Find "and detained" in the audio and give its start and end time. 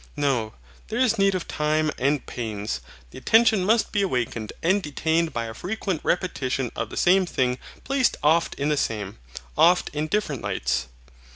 4.63-5.31